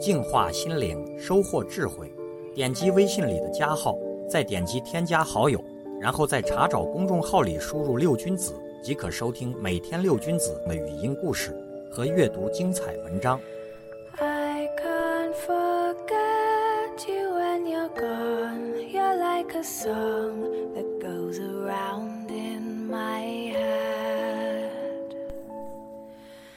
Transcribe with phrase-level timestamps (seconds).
[0.00, 2.10] 净化心灵，收获智慧。
[2.54, 3.96] 点击微信里的加号，
[4.28, 5.62] 再点击添加好友，
[6.00, 11.54] 然后在查找公众号里输入“六君子”，即可收听每天六君子的语音故事
[11.90, 13.38] 和阅读精彩文章。
[14.18, 18.74] I can't forget you when you're gone.
[18.90, 24.70] You're like a song that goes around in my head.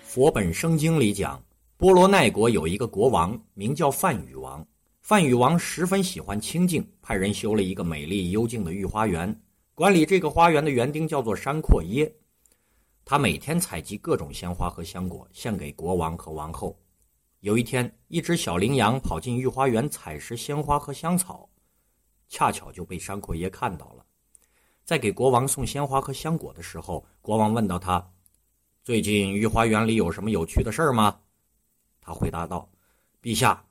[0.03, 1.41] 佛本生经里讲，
[1.83, 4.65] 波罗奈国有一个国王，名叫范宇王。
[5.01, 9.37] 范宇王十分喜欢清静，派人修了一个美丽幽静的御花园。
[9.75, 12.09] 管理这个花园的园丁叫做山阔耶，
[13.03, 16.79] 他每天采集各种鲜花和香果，献给国王和王后。
[17.41, 21.49] 有一天，一只小羚羊跑进御花园采食鲜花和香草，
[22.29, 24.05] 恰巧就被山阔耶看到了。
[24.85, 28.09] 在给国王送鲜花和香果的时候，国王问到他。
[28.85, 31.19] 最近御花园里有什么有趣的事儿吗？
[32.05, 32.69] 他回答道
[33.23, 33.65] ：“陛下，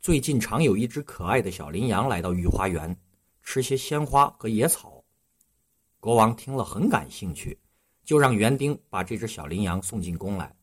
[0.00, 2.96] 最近常有一只可爱的小羚羊来到御花园，
[3.42, 5.02] 吃些鲜花和野草。”
[5.98, 7.58] 国王听了很感兴趣，
[8.04, 10.54] 就让园丁把这只小羚羊送进宫来。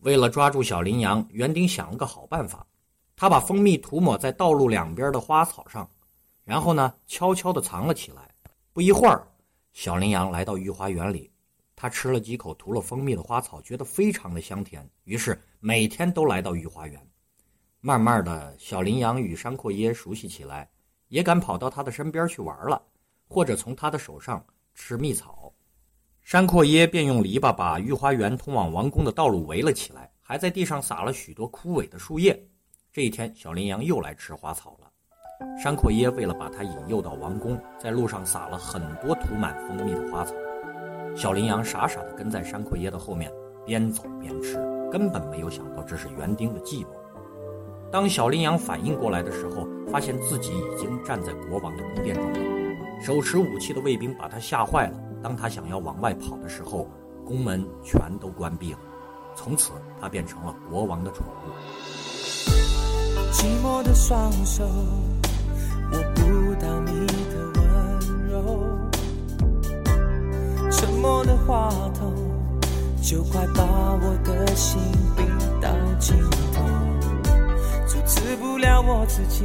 [0.00, 2.66] 为了抓住小羚羊，园丁想了个好办法，
[3.14, 5.88] 他把蜂蜜涂抹在道路两边的花草上，
[6.42, 8.28] 然后呢，悄悄地藏了起来。
[8.72, 9.26] 不一会儿，
[9.72, 11.30] 小羚羊来到御花园里。
[11.76, 16.98] 他吃了几口涂了蜂蜜的花草，觉得非常的香甜，于是每天都来到御花园。
[17.82, 20.66] 慢慢的小羚羊与山阔耶熟悉起来，
[21.08, 22.80] 也敢跑到他的身边去玩了，
[23.28, 24.42] 或者从他的手上
[24.74, 25.52] 吃蜜草。
[26.22, 32.42] 山阔耶便用篱笆把御花园通往王宫的道路围了起来，还在地上撒了许多枯萎的树叶。
[32.90, 34.90] 这一天，小羚羊又来吃花草了。
[35.62, 40.34] 山阔耶为了把它引诱到王宫，在路上撒了很多涂满蜂蜜的花草。
[41.14, 43.30] 小羚羊傻傻地跟在山阔耶的后面，
[43.66, 44.56] 边走边吃，
[44.90, 46.90] 根本没有想到这是园丁的计谋。
[47.92, 52.38] 当小羚羊反应过来的时候，发现自己已经站在国王的宫殿中了。
[53.02, 54.96] 手持武器的卫兵把他吓坏了。
[55.22, 56.88] 当他想要往外跑的时候，
[57.26, 58.78] 宫门全都关闭了。
[59.34, 61.30] 从此，他变成了国王的宠物。
[63.32, 66.20] 寂寞的双手握不
[66.60, 68.78] 到你的温柔。
[70.70, 71.70] 沉默的话，
[73.10, 74.80] 就快把我的心
[75.16, 75.26] 冰
[75.60, 76.16] 到尽
[76.54, 76.62] 头，
[77.84, 79.42] 阻止不了我自己，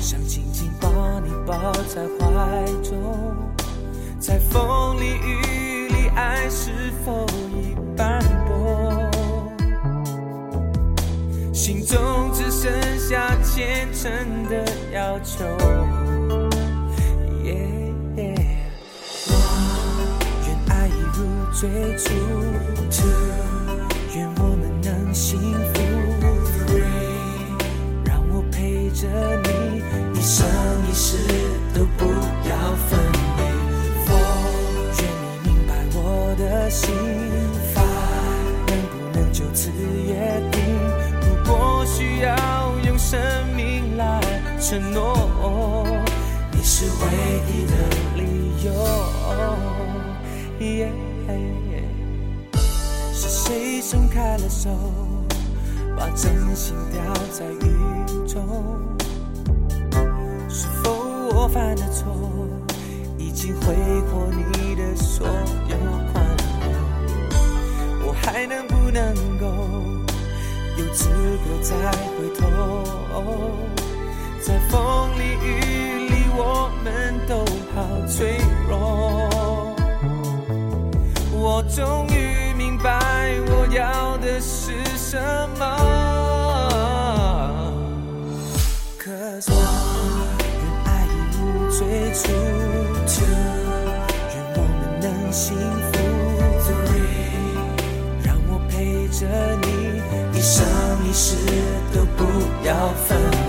[0.00, 0.88] 想紧紧把
[1.20, 3.36] 你抱在怀中，
[4.18, 6.72] 在风里雨里，爱是
[7.04, 9.08] 否已斑驳？
[11.52, 14.10] 心中只剩下虔诚
[14.48, 15.44] 的要求。
[21.60, 22.14] 最初
[22.88, 23.02] ，two，
[24.14, 25.80] 愿我们能幸福
[26.68, 26.78] ，three，
[28.04, 29.08] 让我陪着
[29.42, 29.82] 你
[30.16, 30.46] 一生
[30.88, 31.18] 一世
[31.74, 32.04] 都不
[32.48, 32.54] 要
[32.86, 33.42] 分离
[34.06, 34.14] ，four，
[35.02, 35.02] 愿
[35.42, 35.98] 你明白我
[36.38, 36.94] 的心
[37.74, 39.72] ，five，能不能就此
[40.06, 40.14] 约
[40.52, 40.62] 定？
[41.22, 42.28] 如果需要
[42.86, 43.18] 用生
[43.56, 44.22] 命来
[44.60, 45.28] 承诺，
[46.52, 47.02] 你是唯
[47.48, 47.72] 一的
[48.14, 48.22] 理
[48.64, 48.68] 由。
[53.12, 54.70] 是谁松开了手，
[55.96, 57.02] 把真心掉
[57.32, 58.38] 在雨中？
[60.48, 60.90] 是否
[61.34, 62.06] 我犯的错，
[63.18, 63.74] 已经挥
[64.10, 65.76] 霍你的所有
[66.12, 66.24] 宽
[66.62, 68.06] 容？
[68.06, 69.46] 我还能不能够
[70.78, 71.74] 有资格再
[72.16, 72.46] 回头？
[74.40, 76.86] 在风里雨里，我们
[77.26, 79.37] 都好脆弱。
[81.58, 82.88] 我终于明白
[83.48, 85.18] 我要的是什
[85.58, 85.64] 么。
[89.02, 91.10] Cause one，愿爱一
[91.42, 91.78] 无最
[92.14, 92.30] 初
[93.08, 93.26] ；two，
[94.36, 95.90] 愿我们能幸福
[96.62, 97.02] ；three，
[98.22, 99.26] 让我陪着
[99.66, 99.68] 你
[100.38, 100.64] 一生
[101.08, 101.34] 一世
[101.92, 102.22] 都不
[102.64, 102.70] 要
[103.04, 103.47] 分离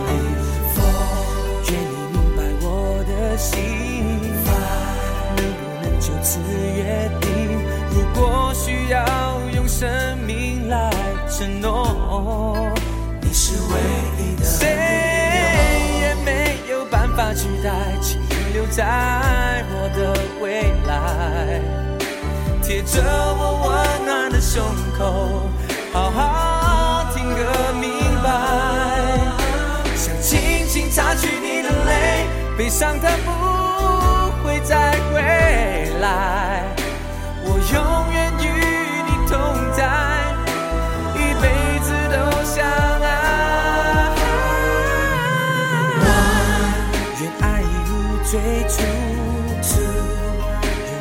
[13.22, 13.80] 你是唯
[14.18, 14.68] 一的，谁
[16.02, 17.72] 也没有办法取代，
[18.02, 20.00] 请你留在我的
[20.42, 21.62] 未来，
[22.64, 24.64] 贴着我温暖的胸
[24.98, 25.50] 口，
[25.94, 27.90] 好好听个明
[28.24, 28.28] 白，
[29.96, 32.26] 想轻轻擦去你的泪，
[32.58, 33.30] 悲伤的不
[48.32, 49.82] two，愿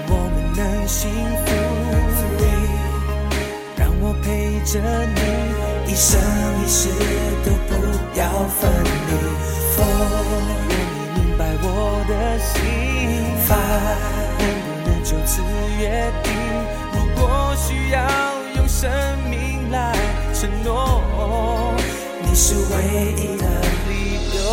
[0.09, 1.11] 我们能幸
[1.45, 1.49] 福。
[3.77, 4.27] 让我陪
[4.65, 4.81] 着
[5.15, 5.21] 你，
[5.93, 6.19] 一生
[6.65, 6.89] 一世
[7.45, 7.71] 都不
[8.19, 8.61] 要分
[9.09, 9.11] 离。
[9.77, 9.85] For
[10.25, 10.51] 愿你
[11.15, 11.67] 明白我
[12.09, 12.57] 的心。
[13.47, 15.31] Five，能不能就此
[15.79, 15.83] 约
[16.23, 16.27] 定？
[16.95, 17.23] 如果
[17.57, 17.97] 需要
[18.57, 18.91] 用生
[19.29, 19.77] 命来
[20.33, 21.75] 承诺，
[22.23, 22.73] 你是唯
[23.17, 23.45] 一的
[23.87, 23.91] 理
[24.35, 24.49] 由。